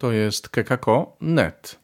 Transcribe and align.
To 0.00 0.12
jest 0.12 0.48
kekako.net. 0.48 1.78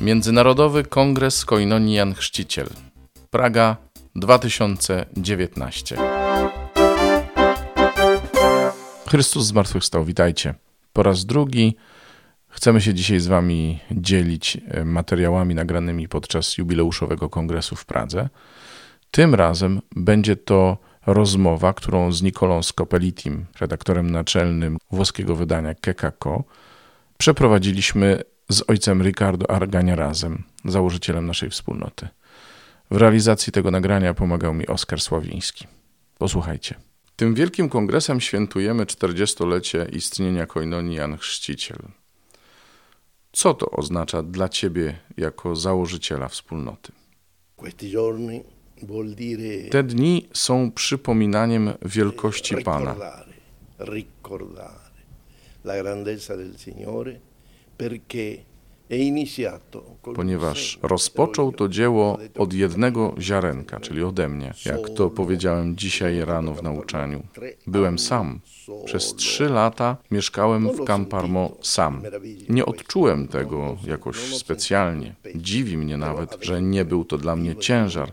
Międzynarodowy 0.00 0.84
Kongres 0.84 1.44
Koinonii 1.44 1.94
Jan 1.94 2.14
Chrzciciel. 2.14 2.68
Praga 3.30 3.76
2019. 4.16 5.96
Chrystus 9.08 9.46
zmartwychwstał, 9.46 10.04
witajcie. 10.04 10.54
Po 10.92 11.02
raz 11.02 11.24
drugi 11.24 11.76
chcemy 12.48 12.80
się 12.80 12.94
dzisiaj 12.94 13.20
z 13.20 13.26
Wami 13.26 13.80
dzielić 13.90 14.58
e, 14.68 14.84
materiałami 14.84 15.54
nagranymi 15.54 16.08
podczas 16.08 16.58
jubileuszowego 16.58 17.28
kongresu 17.28 17.76
w 17.76 17.84
Pradze. 17.84 18.28
Tym 19.10 19.34
razem 19.34 19.80
będzie 19.96 20.36
to 20.36 20.85
rozmowa, 21.06 21.72
którą 21.72 22.12
z 22.12 22.22
Nikolą 22.22 22.62
Scopelitim, 22.62 23.46
redaktorem 23.60 24.10
naczelnym 24.10 24.78
włoskiego 24.90 25.36
wydania 25.36 25.74
Kekako, 25.74 26.44
przeprowadziliśmy 27.18 28.22
z 28.48 28.62
ojcem 28.70 29.02
Ricardo 29.02 29.50
Argania 29.50 29.96
razem, 29.96 30.42
założycielem 30.64 31.26
naszej 31.26 31.50
wspólnoty. 31.50 32.08
W 32.90 32.96
realizacji 32.96 33.52
tego 33.52 33.70
nagrania 33.70 34.14
pomagał 34.14 34.54
mi 34.54 34.66
Oskar 34.66 35.00
Sławiński. 35.00 35.66
Posłuchajcie. 36.18 36.74
Tym 37.16 37.34
wielkim 37.34 37.68
kongresem 37.68 38.20
świętujemy 38.20 38.84
40-lecie 38.84 39.86
istnienia 39.92 40.46
Koinonii 40.46 40.96
Jan 40.96 41.16
Chrzciciel. 41.16 41.78
Co 43.32 43.54
to 43.54 43.70
oznacza 43.70 44.22
dla 44.22 44.48
Ciebie 44.48 44.98
jako 45.16 45.56
założyciela 45.56 46.28
wspólnoty? 46.28 46.92
Te 49.70 49.82
dni 49.82 50.28
są 50.32 50.70
przypominaniem 50.72 51.72
wielkości 51.82 52.56
Pana. 52.56 52.96
La 55.64 55.82
grandezza 55.82 56.36
del 56.36 56.56
Signore 56.58 57.20
perché 57.76 58.44
ponieważ 60.14 60.78
rozpoczął 60.82 61.52
to 61.52 61.68
dzieło 61.68 62.18
od 62.38 62.52
jednego 62.52 63.14
ziarenka, 63.20 63.80
czyli 63.80 64.02
ode 64.02 64.28
mnie, 64.28 64.54
jak 64.66 64.90
to 64.90 65.10
powiedziałem 65.10 65.76
dzisiaj 65.76 66.24
rano 66.24 66.54
w 66.54 66.62
nauczaniu. 66.62 67.22
Byłem 67.66 67.98
sam. 67.98 68.40
Przez 68.84 69.14
trzy 69.14 69.48
lata 69.48 69.96
mieszkałem 70.10 70.68
w 70.68 70.84
Camparmo 70.84 71.56
sam. 71.62 72.02
Nie 72.48 72.66
odczułem 72.66 73.28
tego 73.28 73.76
jakoś 73.86 74.16
specjalnie. 74.16 75.14
Dziwi 75.34 75.76
mnie 75.76 75.96
nawet, 75.96 76.38
że 76.40 76.62
nie 76.62 76.84
był 76.84 77.04
to 77.04 77.18
dla 77.18 77.36
mnie 77.36 77.56
ciężar. 77.56 78.12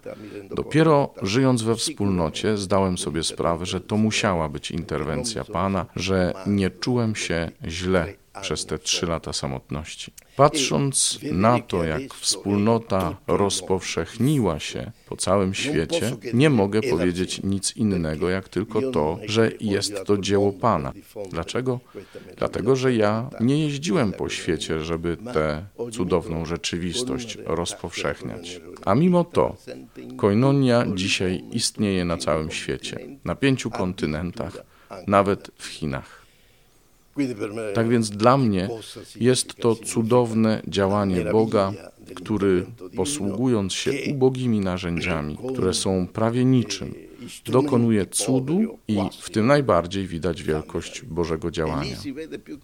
Dopiero 0.50 1.14
żyjąc 1.22 1.62
we 1.62 1.76
wspólnocie 1.76 2.58
zdałem 2.58 2.98
sobie 2.98 3.24
sprawę, 3.24 3.66
że 3.66 3.82
to 3.82 3.98
musiała 3.98 4.50
być 4.50 4.72
interwencja 4.72 5.44
Pana, 5.44 5.86
że 5.96 6.34
nie 6.48 6.70
czułem 6.70 7.16
się 7.16 7.52
źle 7.68 8.14
przez 8.42 8.66
te 8.66 8.80
trzy 8.80 9.06
lata 9.06 9.34
samotności. 9.34 10.14
Patrząc 10.36 11.20
na 11.32 11.60
to, 11.60 11.84
jak 11.84 12.14
wspólnota 12.14 13.16
rozpowszechniła 13.28 14.60
się 14.60 14.92
po 15.08 15.18
całym 15.18 15.54
świecie, 15.54 16.12
nie 16.34 16.50
mogę 16.50 16.82
powiedzieć 16.82 17.44
nic 17.44 17.78
innego, 17.78 18.30
jak 18.30 18.50
tylko 18.50 18.92
to, 18.92 19.20
że 19.26 19.52
jest 19.60 19.94
to 20.06 20.18
dzieło 20.18 20.54
Pana. 20.54 20.94
Dlaczego? 21.32 21.80
Dlatego, 22.38 22.76
że 22.76 22.94
ja 22.94 23.30
nie 23.40 23.64
jeździłem 23.64 24.12
po 24.12 24.30
świecie, 24.30 24.80
żeby 24.80 25.18
tę 25.34 25.66
cudowną 25.92 26.46
rzeczywistość 26.46 27.38
rozpowszechniać. 27.46 28.62
A 28.86 28.96
mimo 28.96 29.24
to, 29.24 29.56
koinonia 30.18 30.86
dzisiaj 30.96 31.44
istnieje 31.52 32.06
na 32.06 32.18
całym 32.18 32.52
świecie, 32.52 33.00
na 33.26 33.36
pięciu 33.36 33.72
kontynentach, 33.72 34.58
nawet 35.08 35.52
w 35.58 35.66
Chinach. 35.66 36.23
Tak 37.74 37.90
więc 37.90 38.10
dla 38.10 38.38
mnie 38.38 38.70
jest 39.16 39.56
to 39.56 39.76
cudowne 39.76 40.62
działanie 40.68 41.26
Boga, 41.32 41.74
który 42.16 42.66
posługując 42.96 43.74
się 43.74 43.92
ubogimi 44.12 44.60
narzędziami, 44.60 45.38
które 45.54 45.74
są 45.74 46.08
prawie 46.08 46.46
niczym, 46.46 46.94
dokonuje 47.46 48.06
cudu 48.06 48.78
i 48.88 49.00
w 49.22 49.30
tym 49.30 49.48
najbardziej 49.48 50.08
widać 50.08 50.44
wielkość 50.44 51.02
Bożego 51.02 51.52
działania. 51.52 51.96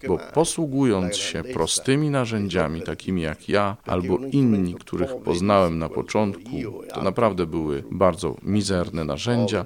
Bo 0.08 0.18
posługując 0.34 1.16
się 1.16 1.42
prostymi 1.44 2.10
narzędziami, 2.10 2.82
takimi 2.82 3.22
jak 3.22 3.48
ja 3.48 3.76
albo 3.84 4.18
inni, 4.32 4.74
których 4.74 5.16
poznałem 5.24 5.78
na 5.78 5.88
początku, 5.88 6.50
to 6.94 7.02
naprawdę 7.02 7.46
były 7.46 7.84
bardzo 7.90 8.36
mizerne 8.42 9.04
narzędzia, 9.04 9.64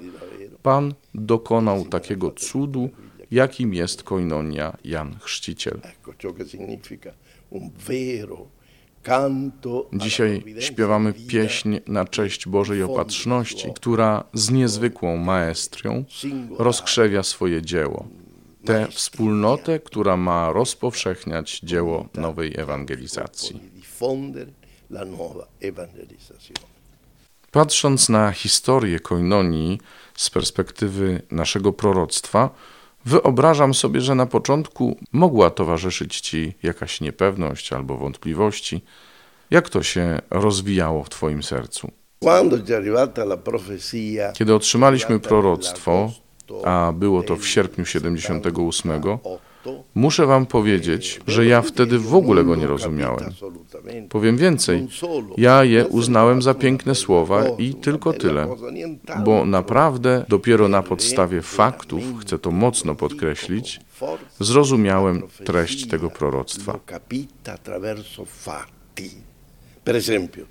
Pan 0.63 0.93
dokonał 1.13 1.85
takiego 1.85 2.31
cudu, 2.31 2.89
jakim 3.31 3.73
jest 3.73 4.03
koinonia 4.03 4.77
Jan 4.83 5.19
Chrzciciel. 5.19 5.79
Dzisiaj 9.93 10.43
śpiewamy 10.59 11.13
pieśń 11.13 11.77
na 11.87 12.05
cześć 12.05 12.47
Bożej 12.47 12.83
Opatrzności, 12.83 13.67
która 13.75 14.23
z 14.33 14.51
niezwykłą 14.51 15.17
maestrią 15.17 16.05
rozkrzewia 16.57 17.23
swoje 17.23 17.61
dzieło. 17.61 18.07
Tę 18.65 18.87
wspólnotę, 18.91 19.79
która 19.79 20.17
ma 20.17 20.53
rozpowszechniać 20.53 21.59
dzieło 21.59 22.07
nowej 22.13 22.53
ewangelizacji. 22.59 23.59
Patrząc 27.51 28.09
na 28.09 28.31
historię 28.31 28.99
koinonii 28.99 29.79
z 30.15 30.29
perspektywy 30.29 31.21
naszego 31.31 31.73
proroctwa, 31.73 32.49
Wyobrażam 33.05 33.73
sobie, 33.73 34.01
że 34.01 34.15
na 34.15 34.25
początku 34.25 34.97
mogła 35.11 35.49
towarzyszyć 35.49 36.19
ci 36.19 36.53
jakaś 36.63 37.01
niepewność 37.01 37.73
albo 37.73 37.97
wątpliwości. 37.97 38.81
Jak 39.51 39.69
to 39.69 39.83
się 39.83 40.21
rozwijało 40.29 41.03
w 41.03 41.09
Twoim 41.09 41.43
sercu? 41.43 41.91
Kiedy 44.33 44.55
otrzymaliśmy 44.55 45.19
proroctwo, 45.19 46.11
a 46.65 46.91
było 46.95 47.23
to 47.23 47.35
w 47.35 47.47
sierpniu 47.47 47.85
78, 47.85 48.91
Muszę 49.95 50.25
wam 50.25 50.45
powiedzieć, 50.45 51.21
że 51.27 51.45
ja 51.45 51.61
wtedy 51.61 51.99
w 51.99 52.15
ogóle 52.15 52.43
go 52.43 52.55
nie 52.55 52.67
rozumiałem. 52.67 53.33
Powiem 54.09 54.37
więcej, 54.37 54.87
ja 55.37 55.63
je 55.63 55.87
uznałem 55.87 56.41
za 56.41 56.53
piękne 56.53 56.95
słowa 56.95 57.43
i 57.57 57.73
tylko 57.73 58.13
tyle, 58.13 58.47
bo 59.25 59.45
naprawdę 59.45 60.25
dopiero 60.29 60.67
na 60.67 60.83
podstawie 60.83 61.41
faktów, 61.41 62.03
chcę 62.21 62.39
to 62.39 62.51
mocno 62.51 62.95
podkreślić, 62.95 63.79
zrozumiałem 64.39 65.23
treść 65.45 65.87
tego 65.87 66.09
proroctwa. 66.09 66.79
Per 69.83 69.95
esempio, 69.95 70.45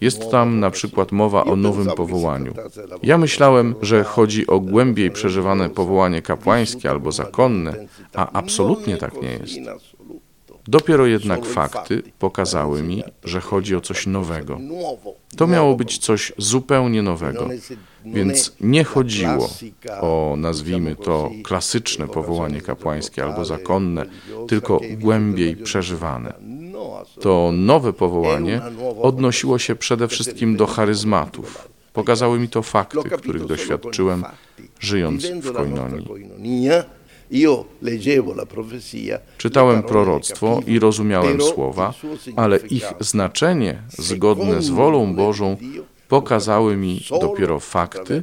jest 0.00 0.30
tam 0.30 0.60
na 0.60 0.70
przykład 0.70 1.12
mowa 1.12 1.44
o 1.44 1.56
nowym 1.56 1.86
powołaniu. 1.86 2.54
Ja 3.02 3.18
myślałem, 3.18 3.74
że 3.82 4.04
chodzi 4.04 4.46
o 4.46 4.60
głębiej 4.60 5.10
przeżywane 5.10 5.70
powołanie 5.70 6.22
kapłańskie 6.22 6.90
albo 6.90 7.12
zakonne, 7.12 7.86
a 8.14 8.32
absolutnie 8.32 8.96
tak 8.96 9.22
nie 9.22 9.30
jest. 9.30 9.54
Dopiero 10.68 11.06
jednak 11.06 11.44
fakty 11.44 12.02
pokazały 12.18 12.82
mi, 12.82 13.02
że 13.24 13.40
chodzi 13.40 13.76
o 13.76 13.80
coś 13.80 14.06
nowego. 14.06 14.58
To 15.36 15.46
miało 15.46 15.76
być 15.76 15.98
coś 15.98 16.32
zupełnie 16.38 17.02
nowego, 17.02 17.48
więc 18.04 18.52
nie 18.60 18.84
chodziło 18.84 19.48
o, 20.00 20.34
nazwijmy 20.38 20.96
to, 20.96 21.30
klasyczne 21.44 22.08
powołanie 22.08 22.60
kapłańskie 22.60 23.24
albo 23.24 23.44
zakonne, 23.44 24.06
tylko 24.48 24.80
głębiej 24.98 25.56
przeżywane. 25.56 26.32
To 27.20 27.50
nowe 27.52 27.92
powołanie 27.92 28.60
odnosiło 29.02 29.58
się 29.58 29.76
przede 29.76 30.08
wszystkim 30.08 30.56
do 30.56 30.66
charyzmatów. 30.66 31.68
Pokazały 31.92 32.38
mi 32.38 32.48
to 32.48 32.62
fakty, 32.62 33.10
których 33.10 33.44
doświadczyłem, 33.46 34.24
żyjąc 34.80 35.26
w 35.26 35.52
Koinonii. 35.52 36.06
Czytałem 39.38 39.82
proroctwo 39.82 40.60
i 40.66 40.78
rozumiałem 40.78 41.40
słowa, 41.42 41.94
ale 42.36 42.56
ich 42.56 42.92
znaczenie, 43.00 43.82
zgodne 43.88 44.62
z 44.62 44.68
wolą 44.68 45.14
Bożą, 45.14 45.56
pokazały 46.08 46.76
mi 46.76 47.00
dopiero 47.20 47.60
fakty 47.60 48.22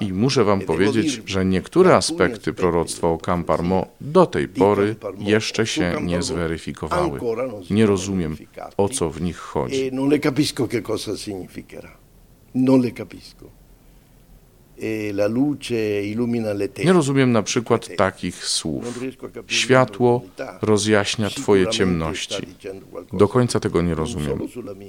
i 0.00 0.12
muszę 0.12 0.44
wam 0.44 0.60
powiedzieć, 0.60 1.22
że 1.26 1.44
niektóre 1.44 1.96
aspekty 1.96 2.52
proroctwa 2.52 3.08
o 3.08 3.18
Camparmo 3.18 3.86
do 4.00 4.26
tej 4.26 4.48
pory 4.48 4.96
jeszcze 5.18 5.66
się 5.66 5.96
nie 6.02 6.22
zweryfikowały. 6.22 7.20
Nie 7.70 7.86
rozumiem, 7.86 8.36
o 8.76 8.88
co 8.88 9.10
w 9.10 9.20
nich 9.22 9.36
chodzi. 9.38 9.90
Nie 16.84 16.92
rozumiem 16.92 17.32
na 17.32 17.42
przykład 17.42 17.96
takich 17.96 18.44
słów. 18.44 19.00
Światło 19.46 20.22
rozjaśnia 20.62 21.30
Twoje 21.30 21.66
ciemności. 21.66 22.46
Do 23.12 23.28
końca 23.28 23.60
tego 23.60 23.82
nie 23.82 23.94
rozumiem. 23.94 24.38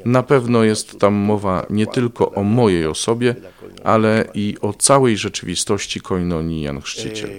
Na 0.05 0.23
pewno 0.23 0.63
jest 0.63 0.99
tam 0.99 1.13
mowa 1.13 1.65
nie 1.69 1.87
tylko 1.87 2.31
o 2.31 2.43
mojej 2.43 2.85
osobie, 2.85 3.35
ale 3.83 4.27
i 4.33 4.55
o 4.61 4.73
całej 4.73 5.17
rzeczywistości 5.17 6.01
koinonii 6.01 6.61
Jan 6.61 6.81
Chrzciciel. 6.81 7.29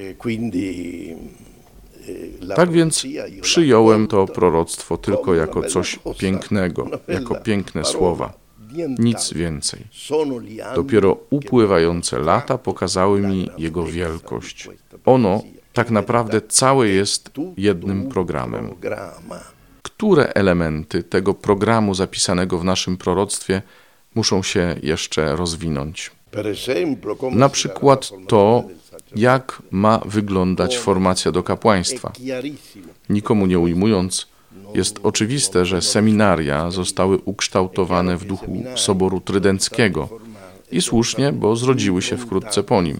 Tak 2.56 2.72
więc 2.72 3.06
przyjąłem 3.40 4.06
to 4.06 4.26
proroctwo 4.26 4.98
tylko 4.98 5.34
jako 5.34 5.62
coś 5.62 5.98
pięknego, 6.18 6.90
jako 7.08 7.34
piękne 7.34 7.84
słowa. 7.84 8.43
Nic 8.98 9.32
więcej. 9.32 9.80
Dopiero 10.74 11.16
upływające 11.30 12.18
lata 12.18 12.58
pokazały 12.58 13.20
mi 13.20 13.50
jego 13.58 13.84
wielkość. 13.84 14.68
Ono 15.04 15.42
tak 15.72 15.90
naprawdę 15.90 16.40
całe 16.40 16.88
jest 16.88 17.30
jednym 17.56 18.08
programem. 18.08 18.70
Które 19.82 20.28
elementy 20.28 21.02
tego 21.02 21.34
programu 21.34 21.94
zapisanego 21.94 22.58
w 22.58 22.64
naszym 22.64 22.96
proroctwie 22.96 23.62
muszą 24.14 24.42
się 24.42 24.76
jeszcze 24.82 25.36
rozwinąć? 25.36 26.10
Na 27.30 27.48
przykład 27.48 28.10
to, 28.26 28.64
jak 29.16 29.62
ma 29.70 30.00
wyglądać 30.04 30.78
formacja 30.78 31.32
do 31.32 31.42
kapłaństwa. 31.42 32.12
Nikomu 33.08 33.46
nie 33.46 33.58
ujmując, 33.58 34.26
jest 34.74 35.00
oczywiste, 35.02 35.64
że 35.66 35.82
seminaria 35.82 36.70
zostały 36.70 37.18
ukształtowane 37.18 38.16
w 38.16 38.24
duchu 38.24 38.64
Soboru 38.76 39.20
Trydenckiego 39.20 40.08
i 40.72 40.80
słusznie, 40.82 41.32
bo 41.32 41.56
zrodziły 41.56 42.02
się 42.02 42.16
wkrótce 42.16 42.62
po 42.62 42.82
nim. 42.82 42.96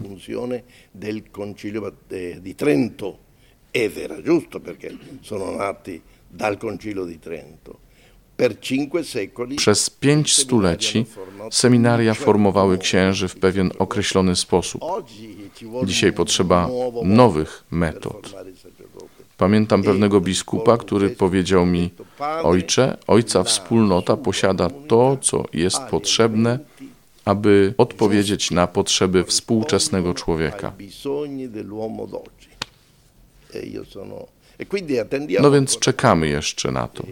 Przez 9.57 9.89
pięć 9.89 10.33
stuleci 10.33 11.05
seminaria 11.51 12.13
formowały 12.13 12.77
księży 12.77 13.27
w 13.27 13.35
pewien 13.35 13.71
określony 13.79 14.35
sposób. 14.35 14.81
Dzisiaj 15.85 16.13
potrzeba 16.13 16.69
nowych 17.03 17.63
metod. 17.71 18.35
Pamiętam 19.37 19.83
pewnego 19.83 20.21
biskupa, 20.21 20.77
który 20.77 21.09
powiedział 21.09 21.65
mi: 21.65 21.89
Ojcze, 22.43 22.97
ojca 23.07 23.43
wspólnota 23.43 24.17
posiada 24.17 24.69
to, 24.87 25.17
co 25.21 25.43
jest 25.53 25.79
potrzebne, 25.79 26.59
aby 27.25 27.73
odpowiedzieć 27.77 28.51
na 28.51 28.67
potrzeby 28.67 29.23
współczesnego 29.23 30.13
człowieka. 30.13 30.71
No 35.41 35.51
więc 35.51 35.79
czekamy 35.79 36.27
jeszcze 36.27 36.71
na 36.71 36.87
to. 36.87 37.03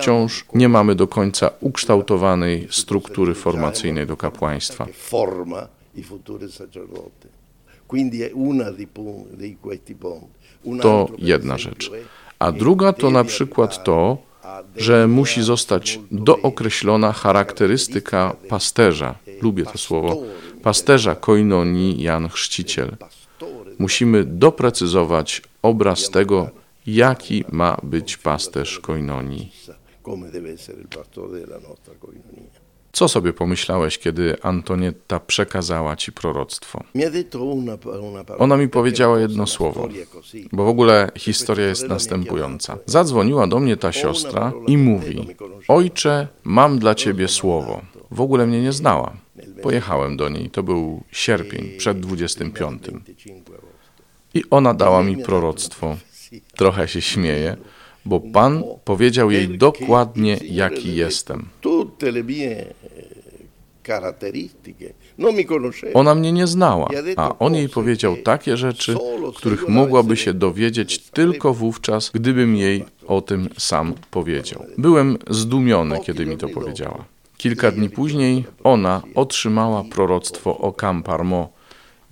Wciąż 0.00 0.44
nie 0.54 0.68
mamy 0.68 0.94
do 0.94 1.06
końca 1.06 1.50
ukształtowanej 1.60 2.68
struktury 2.70 3.34
formacyjnej 3.34 4.06
do 4.06 4.16
kapłaństwa. 4.16 4.86
To 10.82 11.08
jedna 11.18 11.58
rzecz. 11.58 11.90
A 12.38 12.52
druga 12.52 12.92
to 12.92 13.10
na 13.10 13.24
przykład 13.24 13.84
to, 13.84 14.18
że 14.76 15.08
musi 15.08 15.42
zostać 15.42 16.00
dookreślona 16.10 17.12
charakterystyka 17.12 18.36
pasterza. 18.48 19.14
Lubię 19.42 19.64
to 19.64 19.78
słowo. 19.78 20.22
Pasterza 20.62 21.14
koinonii 21.14 22.02
Jan 22.02 22.28
Chrzciciel. 22.28 22.96
Musimy 23.78 24.24
doprecyzować 24.24 25.42
obraz 25.62 26.10
tego, 26.10 26.50
jaki 26.86 27.44
ma 27.52 27.76
być 27.82 28.16
pasterz 28.16 28.78
koinonii. 28.78 29.52
Co 32.94 33.08
sobie 33.08 33.32
pomyślałeś, 33.32 33.98
kiedy 33.98 34.42
Antonietta 34.42 35.20
przekazała 35.20 35.96
ci 35.96 36.12
proroctwo? 36.12 36.84
Ona 38.38 38.56
mi 38.56 38.68
powiedziała 38.68 39.20
jedno 39.20 39.46
słowo, 39.46 39.88
bo 40.52 40.64
w 40.64 40.68
ogóle 40.68 41.10
historia 41.18 41.66
jest 41.66 41.88
następująca. 41.88 42.78
Zadzwoniła 42.86 43.46
do 43.46 43.60
mnie 43.60 43.76
ta 43.76 43.92
siostra 43.92 44.52
i 44.66 44.78
mówi: 44.78 45.26
Ojcze, 45.68 46.28
mam 46.44 46.78
dla 46.78 46.94
ciebie 46.94 47.28
słowo. 47.28 47.80
W 48.10 48.20
ogóle 48.20 48.46
mnie 48.46 48.62
nie 48.62 48.72
znała. 48.72 49.12
Pojechałem 49.62 50.16
do 50.16 50.28
niej, 50.28 50.50
to 50.50 50.62
był 50.62 51.02
sierpień, 51.12 51.78
przed 51.78 52.00
25. 52.00 52.82
I 54.34 54.44
ona 54.50 54.74
dała 54.74 55.02
mi 55.02 55.16
proroctwo. 55.16 55.96
Trochę 56.56 56.88
się 56.88 57.00
śmieję, 57.00 57.56
bo 58.04 58.20
Pan 58.20 58.62
powiedział 58.84 59.30
jej 59.30 59.58
dokładnie, 59.58 60.38
jaki 60.42 60.96
jestem. 60.96 61.48
Ona 65.94 66.14
mnie 66.14 66.32
nie 66.32 66.46
znała, 66.46 66.88
a 67.16 67.38
on 67.38 67.54
jej 67.54 67.68
powiedział 67.68 68.16
takie 68.16 68.56
rzeczy, 68.56 68.96
których 69.36 69.68
mogłaby 69.68 70.16
się 70.16 70.34
dowiedzieć 70.34 70.98
tylko 70.98 71.54
wówczas, 71.54 72.10
gdybym 72.14 72.56
jej 72.56 72.84
o 73.06 73.20
tym 73.20 73.48
sam 73.58 73.94
powiedział. 74.10 74.64
Byłem 74.78 75.18
zdumiony, 75.30 76.00
kiedy 76.00 76.26
mi 76.26 76.36
to 76.36 76.48
powiedziała. 76.48 77.04
Kilka 77.36 77.70
dni 77.70 77.90
później 77.90 78.44
ona 78.64 79.02
otrzymała 79.14 79.84
proroctwo 79.84 80.58
o 80.58 80.72
Camparmo, 80.72 81.48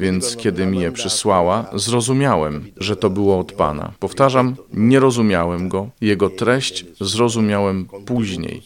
więc 0.00 0.36
kiedy 0.36 0.66
mi 0.66 0.80
je 0.80 0.92
przysłała, 0.92 1.70
zrozumiałem, 1.74 2.66
że 2.76 2.96
to 2.96 3.10
było 3.10 3.38
od 3.38 3.52
Pana. 3.52 3.92
Powtarzam, 3.98 4.56
nie 4.72 5.00
rozumiałem 5.00 5.68
go, 5.68 5.88
jego 6.00 6.30
treść 6.30 6.84
zrozumiałem 7.00 7.86
później, 8.06 8.62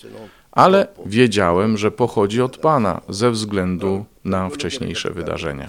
ale 0.52 0.86
wiedziałem, 1.06 1.78
że 1.78 1.90
pochodzi 1.90 2.42
od 2.42 2.56
Pana 2.58 3.00
ze 3.08 3.30
względu 3.30 4.04
na 4.24 4.50
wcześniejsze 4.50 5.10
wydarzenia. 5.10 5.68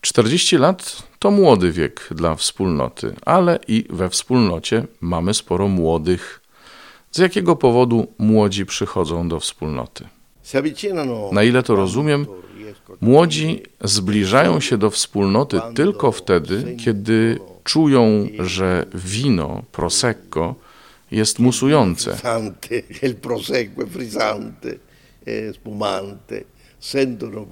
40 0.00 0.56
lat 0.56 1.02
to 1.18 1.30
młody 1.30 1.72
wiek 1.72 2.08
dla 2.10 2.34
wspólnoty, 2.34 3.14
ale 3.26 3.58
i 3.68 3.84
we 3.90 4.10
wspólnocie 4.10 4.84
mamy 5.00 5.34
sporo 5.34 5.68
młodych. 5.68 6.40
Z 7.10 7.18
jakiego 7.18 7.56
powodu 7.56 8.06
młodzi 8.18 8.66
przychodzą 8.66 9.28
do 9.28 9.40
wspólnoty? 9.40 10.08
Na 11.32 11.42
ile 11.42 11.62
to 11.62 11.76
rozumiem, 11.76 12.26
Młodzi 13.00 13.62
zbliżają 13.84 14.60
się 14.60 14.78
do 14.78 14.90
wspólnoty 14.90 15.60
tylko 15.74 16.12
wtedy, 16.12 16.76
kiedy 16.84 17.38
czują, 17.64 18.28
że 18.38 18.86
wino, 18.94 19.62
prosecco, 19.72 20.54
jest 21.10 21.38
musujące. 21.38 22.16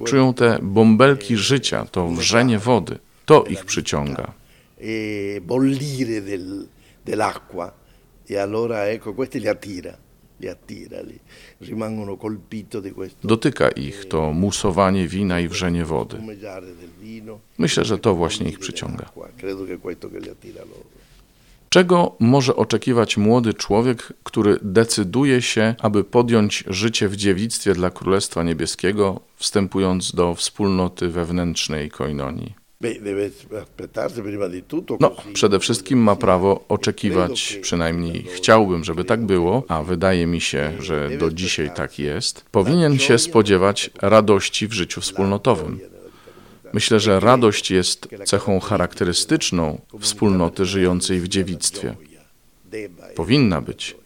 Czują 0.04 0.34
te 0.34 0.58
bąbelki 0.62 1.36
życia, 1.36 1.86
to 1.90 2.08
wrzenie 2.08 2.58
wody. 2.58 2.98
To 3.26 3.44
ich 3.44 3.64
przyciąga. 3.64 4.32
bollire 5.40 6.22
dell'acqua 7.04 7.72
e 8.26 8.38
allora 8.38 8.88
ecco 8.88 9.12
questo 9.12 9.38
li 9.38 9.48
attira. 9.48 9.96
Dotyka 13.24 13.68
ich 13.68 14.04
to 14.04 14.32
musowanie 14.32 15.08
wina 15.08 15.40
i 15.40 15.48
wrzenie 15.48 15.84
wody. 15.84 16.16
Myślę, 17.58 17.84
że 17.84 17.98
to 17.98 18.14
właśnie 18.14 18.48
ich 18.48 18.58
przyciąga. 18.58 19.10
Czego 21.68 22.16
może 22.20 22.56
oczekiwać 22.56 23.16
młody 23.16 23.54
człowiek, 23.54 24.12
który 24.24 24.58
decyduje 24.62 25.42
się, 25.42 25.74
aby 25.78 26.04
podjąć 26.04 26.64
życie 26.66 27.08
w 27.08 27.16
dziewictwie 27.16 27.74
dla 27.74 27.90
Królestwa 27.90 28.42
Niebieskiego, 28.42 29.20
wstępując 29.36 30.12
do 30.12 30.34
wspólnoty 30.34 31.08
wewnętrznej 31.08 31.90
koinonii? 31.90 32.59
No, 35.00 35.16
przede 35.32 35.60
wszystkim 35.60 35.98
ma 35.98 36.16
prawo 36.16 36.64
oczekiwać, 36.68 37.58
przynajmniej 37.62 38.26
chciałbym, 38.34 38.84
żeby 38.84 39.04
tak 39.04 39.20
było, 39.20 39.64
a 39.68 39.82
wydaje 39.82 40.26
mi 40.26 40.40
się, 40.40 40.72
że 40.78 41.10
do 41.18 41.30
dzisiaj 41.30 41.70
tak 41.74 41.98
jest. 41.98 42.44
Powinien 42.50 42.98
się 42.98 43.18
spodziewać 43.18 43.90
radości 44.02 44.68
w 44.68 44.72
życiu 44.72 45.00
wspólnotowym. 45.00 45.80
Myślę, 46.72 47.00
że 47.00 47.20
radość 47.20 47.70
jest 47.70 48.08
cechą 48.24 48.60
charakterystyczną 48.60 49.80
wspólnoty 50.00 50.64
żyjącej 50.64 51.20
w 51.20 51.28
dziewictwie. 51.28 51.94
Powinna 53.14 53.60
być. 53.60 53.99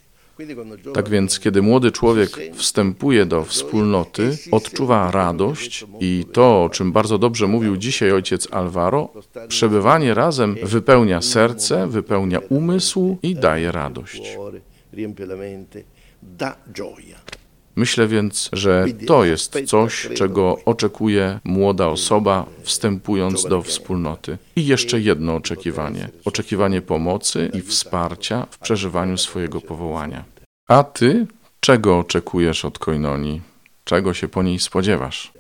Tak 0.95 1.09
więc, 1.09 1.41
kiedy 1.41 1.63
młody 1.63 1.93
człowiek 1.93 2.31
wstępuje 2.55 3.27
do 3.27 3.45
wspólnoty, 3.45 4.37
odczuwa 4.51 5.11
radość 5.11 5.87
i 6.01 6.25
to, 6.33 6.65
o 6.65 6.71
czym 6.71 6.93
bardzo 6.93 7.19
dobrze 7.19 7.47
mówił 7.47 7.77
dzisiaj 7.77 8.13
ojciec 8.13 8.49
Alvaro, 8.51 9.09
przebywanie 9.49 10.15
razem 10.15 10.57
wypełnia 10.63 11.23
serce, 11.23 11.87
wypełnia 11.87 12.39
umysł 12.49 13.19
i 13.23 13.35
daje 13.35 13.73
radość. 13.73 14.37
Myślę 17.77 18.07
więc, 18.07 18.51
że 18.53 18.87
to 19.07 19.25
jest 19.25 19.57
coś, 19.67 20.09
czego 20.15 20.57
oczekuje 20.65 21.41
młoda 21.45 21.89
osoba, 21.89 22.47
wstępując 22.63 23.45
do 23.45 23.63
wspólnoty. 23.63 24.39
I 24.57 24.67
jeszcze 24.67 25.01
jedno 25.01 25.35
oczekiwanie: 25.35 26.09
oczekiwanie 26.25 26.83
pomocy 26.83 27.51
i 27.55 27.63
wsparcia 27.63 28.47
w 28.51 28.59
przeżywaniu 28.59 29.19
swojego 29.19 29.61
powołania. 29.61 30.25
A 30.69 30.85
ty 30.85 31.27
czego 31.61 31.99
oczekujesz 31.99 32.65
od 32.65 32.79
koinonii? 32.79 33.41
Czego 33.85 34.15
się 34.15 34.29
po 34.29 34.43
niej 34.43 34.59
spodziewasz? 34.59 35.33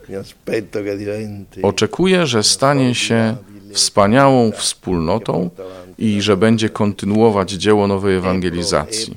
Oczekuję, 1.63 2.27
że 2.27 2.43
stanie 2.43 2.95
się 2.95 3.37
wspaniałą 3.73 4.53
wspólnotą 4.53 5.51
i 5.99 6.23
że 6.23 6.37
będzie 6.37 6.69
kontynuować 6.69 7.51
dzieło 7.51 7.87
nowej 7.87 8.17
ewangelizacji. 8.17 9.15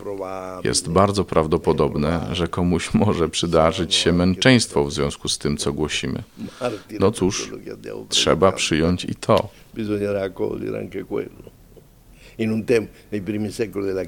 Jest 0.64 0.90
bardzo 0.90 1.26
prawdopodobne, 1.26 2.28
że 2.32 2.48
komuś 2.48 2.94
może 3.04 3.30
przydarzyć 3.30 3.96
się 3.96 4.14
męczeństwo 4.14 4.86
w 4.86 4.94
związku 4.94 5.30
z 5.30 5.38
tym, 5.38 5.58
co 5.58 5.74
głosimy. 5.74 6.24
No 7.00 7.12
cóż, 7.12 7.52
trzeba 8.10 8.52
przyjąć 8.52 9.06
i 9.06 9.16
to. 9.16 9.50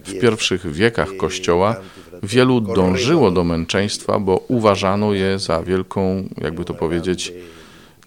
W 0.06 0.20
pierwszych 0.22 0.72
wiekach 0.72 1.18
Kościoła 1.18 1.76
wielu 2.24 2.62
dążyło 2.62 3.32
do 3.32 3.44
męczeństwa, 3.44 4.20
bo 4.20 4.44
uważano 4.48 5.14
je 5.14 5.40
za 5.40 5.64
wielką, 5.64 6.30
jakby 6.42 6.66
to 6.66 6.74
powiedzieć, 6.74 7.34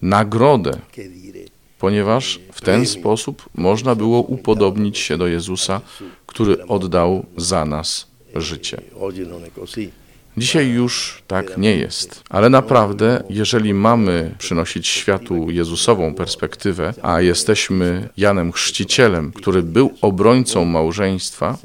nagrodę, 0.01 0.71
ponieważ 1.79 2.39
ten 2.63 2.85
sposób 2.85 3.49
można 3.55 3.95
było 3.95 4.21
upodobnić 4.21 4.97
się 4.97 5.17
do 5.17 5.27
Jezusa, 5.27 5.81
który 6.25 6.65
oddał 6.67 7.25
za 7.37 7.65
nas 7.65 8.07
życie. 8.35 8.81
Dzisiaj 10.37 10.69
już 10.69 11.23
tak 11.27 11.57
nie 11.57 11.75
jest, 11.75 12.23
ale 12.29 12.49
naprawdę, 12.49 13.23
jeżeli 13.29 13.73
mamy 13.73 14.35
przynosić 14.37 14.87
światu 14.87 15.51
Jezusową 15.51 16.13
perspektywę, 16.13 16.93
a 17.01 17.21
jesteśmy 17.21 18.09
Janem 18.17 18.51
Chrzcicielem, 18.51 19.31
który 19.31 19.63
był 19.63 19.91
obrońcą 20.01 20.65
małżeństwa, 20.65 21.57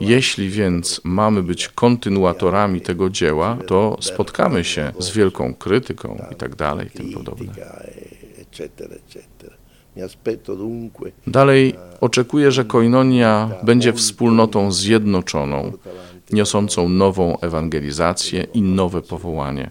jeśli 0.00 0.50
więc 0.50 1.00
mamy 1.04 1.42
być 1.42 1.68
kontynuatorami 1.68 2.80
tego 2.80 3.10
dzieła, 3.10 3.58
to 3.66 3.98
spotkamy 4.00 4.64
się 4.64 4.92
z 4.98 5.10
wielką 5.10 5.54
krytyką 5.54 6.24
i 6.32 6.34
tak 6.34 6.54
dalej, 6.54 6.90
tym 6.90 7.12
podobne. 7.12 7.52
Dalej 11.26 11.74
oczekuję, 12.00 12.52
że 12.52 12.64
koinonia 12.64 13.50
będzie 13.62 13.92
wspólnotą 13.92 14.72
zjednoczoną, 14.72 15.72
niosącą 16.32 16.88
nową 16.88 17.38
ewangelizację 17.40 18.46
i 18.54 18.62
nowe 18.62 19.02
powołanie. 19.02 19.70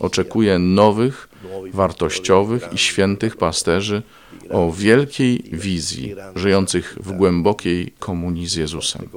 Oczekuję 0.00 0.58
nowych, 0.58 1.28
wartościowych 1.72 2.68
i 2.72 2.78
świętych 2.78 3.36
pasterzy 3.36 4.02
o 4.50 4.72
wielkiej 4.72 5.42
wizji, 5.52 6.14
żyjących 6.34 6.96
w 7.00 7.12
głębokiej 7.12 7.94
komunii 7.98 8.46
z 8.46 8.54
Jezusem. 8.54 9.08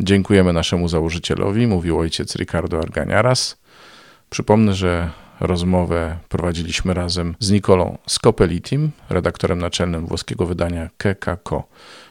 Dziękujemy 0.00 0.52
naszemu 0.52 0.88
założycielowi, 0.88 1.66
mówił 1.66 1.98
ojciec 1.98 2.36
Ricardo 2.36 2.78
Arganiaras. 2.78 3.56
Przypomnę, 4.30 4.74
że 4.74 5.10
rozmowę 5.40 6.18
prowadziliśmy 6.28 6.94
razem 6.94 7.36
z 7.38 7.50
Nikolą 7.50 7.98
Scopelitim, 8.06 8.90
redaktorem 9.10 9.58
naczelnym 9.58 10.06
włoskiego 10.06 10.46
wydania 10.46 10.90
KKK. 10.96 11.62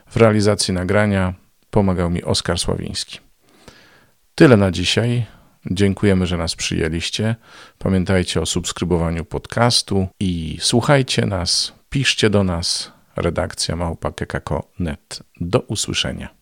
W 0.10 0.18
realizacji 0.18 0.74
nagrania 0.74 1.34
pomagał 1.70 2.10
mi 2.10 2.24
Oskar 2.24 2.60
Sławiński. 2.60 3.20
Tyle 4.36 4.58
na 4.58 4.72
dzisiaj. 4.72 5.26
Dziękujemy, 5.72 6.28
że 6.28 6.38
nas 6.38 6.56
przyjęliście. 6.56 7.36
Pamiętajcie 7.78 8.42
o 8.42 8.46
subskrybowaniu 8.46 9.26
podcastu 9.26 10.08
i 10.20 10.58
słuchajcie 10.62 11.26
nas, 11.26 11.74
piszcie 11.90 12.30
do 12.30 12.44
nas. 12.44 12.92
Redakcja 13.16 13.76
małpa.kk.net. 13.76 15.24
Do 15.42 15.60
usłyszenia. 15.60 16.39